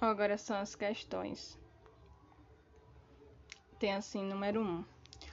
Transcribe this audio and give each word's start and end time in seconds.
Agora 0.00 0.38
são 0.38 0.56
as 0.56 0.76
questões. 0.76 1.58
Tem 3.80 3.92
assim, 3.92 4.22
número 4.22 4.60
1. 4.60 4.84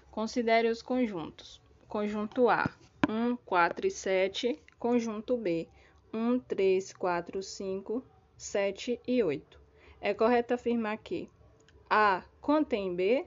Considere 0.10 0.68
os 0.70 0.82
conjuntos. 0.82 1.62
Conjunto 1.88 2.50
A, 2.50 2.76
1, 3.08 3.36
4 3.38 3.86
e 3.86 3.92
7. 3.92 4.60
Conjunto 4.80 5.38
B, 5.38 5.70
1, 6.12 6.40
3, 6.40 6.94
4, 6.94 7.44
5, 7.44 8.04
7 8.36 9.00
e 9.08 9.24
8. 9.24 9.62
É 10.02 10.16
correto 10.16 10.56
afirmar 10.56 10.98
que 10.98 11.30
A 11.88 12.24
contém 12.42 12.96
B, 12.96 13.24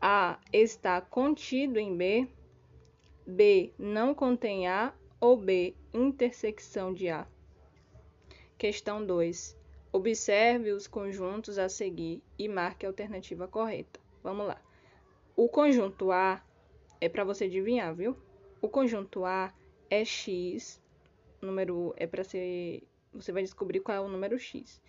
A 0.00 0.38
está 0.52 1.00
contido 1.00 1.76
em 1.76 1.96
B, 1.96 2.28
B 3.26 3.72
não 3.76 4.14
contém 4.14 4.68
A 4.68 4.94
ou 5.20 5.36
B 5.36 5.74
intersecção 5.92 6.94
de 6.94 7.08
A. 7.08 7.26
Questão 8.56 9.04
2. 9.04 9.65
Observe 9.96 10.72
os 10.72 10.86
conjuntos 10.86 11.56
a 11.56 11.70
seguir 11.70 12.22
e 12.38 12.50
marque 12.50 12.84
a 12.84 12.88
alternativa 12.90 13.48
correta. 13.48 13.98
Vamos 14.22 14.46
lá. 14.46 14.60
O 15.34 15.48
conjunto 15.48 16.12
A 16.12 16.44
é 17.00 17.08
para 17.08 17.24
você 17.24 17.44
adivinhar, 17.44 17.94
viu? 17.94 18.14
O 18.60 18.68
conjunto 18.68 19.24
A 19.24 19.54
é 19.88 20.04
x, 20.04 20.82
número 21.40 21.94
é 21.96 22.06
para 22.06 22.22
ser, 22.24 22.86
você 23.10 23.32
vai 23.32 23.42
descobrir 23.42 23.80
qual 23.80 23.96
é 23.96 24.00
o 24.02 24.06
número 24.06 24.38
x. 24.38 24.82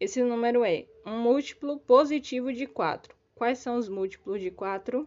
Esse 0.00 0.22
número 0.22 0.64
é 0.64 0.86
um 1.04 1.18
múltiplo 1.18 1.78
positivo 1.80 2.54
de 2.54 2.66
4. 2.66 3.14
Quais 3.34 3.58
são 3.58 3.76
os 3.76 3.86
múltiplos 3.86 4.40
de 4.40 4.50
4? 4.50 5.06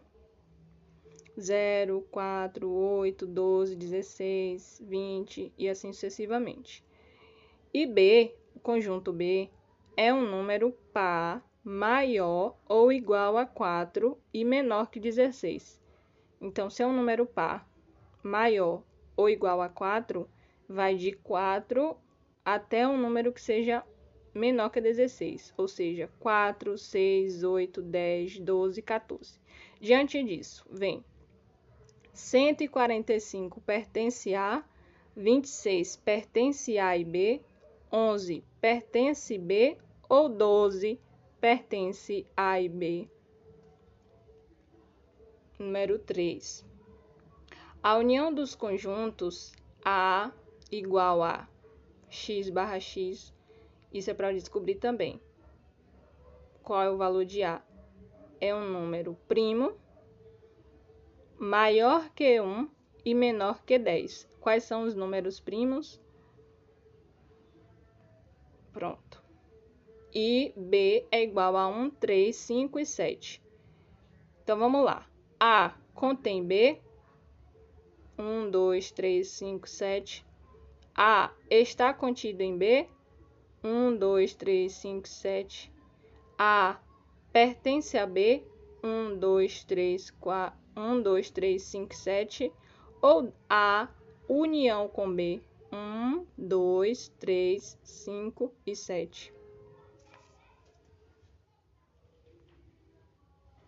0, 1.39 2.07
4, 2.11 2.69
8, 2.69 3.25
12, 3.25 3.75
16, 3.75 4.83
20 4.85 5.51
e 5.57 5.67
assim 5.67 5.91
sucessivamente. 5.91 6.85
E 7.73 7.87
B, 7.87 8.35
o 8.55 8.59
conjunto 8.59 9.11
B, 9.11 9.49
é 9.97 10.13
um 10.13 10.29
número 10.29 10.71
par 10.93 11.43
maior 11.63 12.55
ou 12.67 12.91
igual 12.91 13.37
a 13.37 13.45
4 13.45 14.17
e 14.33 14.45
menor 14.45 14.89
que 14.89 14.99
16. 14.99 15.81
Então, 16.39 16.69
se 16.69 16.83
é 16.83 16.87
um 16.87 16.95
número 16.95 17.25
par 17.25 17.67
maior 18.23 18.83
ou 19.15 19.29
igual 19.29 19.61
a 19.61 19.69
4, 19.69 20.29
vai 20.67 20.95
de 20.95 21.11
4 21.11 21.97
até 22.43 22.87
um 22.87 22.97
número 22.97 23.31
que 23.33 23.41
seja 23.41 23.83
menor 24.33 24.69
que 24.69 24.81
16, 24.81 25.53
ou 25.57 25.67
seja, 25.67 26.09
4, 26.19 26.77
6, 26.77 27.43
8, 27.43 27.81
10, 27.81 28.39
12, 28.39 28.81
14. 28.81 29.39
Diante 29.79 30.21
disso, 30.23 30.65
vem 30.69 31.03
145 32.13 33.61
pertence 33.61 34.35
a, 34.35 34.63
26 35.15 35.95
pertence 35.97 36.77
a 36.77 36.97
e 36.97 37.03
B, 37.03 37.41
11 37.91 38.43
pertence 38.59 39.37
B 39.37 39.77
ou 40.09 40.29
12 40.29 40.99
pertence 41.39 42.25
a 42.35 42.59
e 42.59 42.67
B. 42.67 43.09
Número 45.57 45.97
3. 45.99 46.65
A 47.81 47.97
união 47.97 48.33
dos 48.33 48.55
conjuntos 48.55 49.53
A 49.83 50.31
igual 50.71 51.23
a 51.23 51.47
x 52.09 52.49
barra 52.49 52.79
x, 52.79 53.33
isso 53.93 54.09
é 54.09 54.13
para 54.13 54.33
descobrir 54.33 54.75
também. 54.75 55.21
Qual 56.63 56.81
é 56.81 56.89
o 56.89 56.97
valor 56.97 57.25
de 57.25 57.43
A? 57.43 57.61
É 58.41 58.53
um 58.53 58.69
número 58.69 59.15
primo 59.27 59.73
maior 61.37 62.09
que 62.09 62.41
1 62.41 62.69
e 63.03 63.13
menor 63.13 63.63
que 63.63 63.77
10. 63.77 64.27
Quais 64.39 64.63
são 64.63 64.83
os 64.83 64.95
números 64.95 65.39
primos? 65.39 66.01
Pronto. 68.75 69.23
E 70.13 70.51
B 70.57 71.07
é 71.09 71.23
igual 71.23 71.55
a 71.55 71.65
1, 71.65 71.91
3, 71.91 72.35
5 72.35 72.77
e 72.77 72.85
7. 72.85 73.41
Então, 74.43 74.59
vamos 74.59 74.83
lá. 74.83 75.07
A 75.39 75.73
contém 75.93 76.43
B. 76.43 76.81
1, 78.19 78.51
2, 78.51 78.91
3, 78.91 79.25
5, 79.25 79.69
7. 79.69 80.25
A 80.93 81.31
está 81.49 81.93
contido 81.93 82.41
em 82.41 82.57
B. 82.57 82.89
1, 83.63 83.95
2, 83.95 84.35
3, 84.35 84.73
5, 84.73 85.07
7. 85.07 85.71
A 86.37 86.77
pertence 87.31 87.97
a 87.97 88.05
B. 88.05 88.43
1, 88.83 89.17
2, 89.17 89.63
3, 89.63 90.11
4, 90.11 90.59
1, 90.75 91.01
2, 91.01 91.31
3, 91.31 91.63
5, 91.63 91.95
7. 91.95 92.51
Ou 93.01 93.33
A 93.49 93.87
união 94.27 94.89
com 94.89 95.09
B. 95.15 95.41
1, 96.37 96.47
2, 96.47 97.11
3, 97.19 97.77
5 97.83 98.53
e 98.65 98.75
7. 98.75 99.34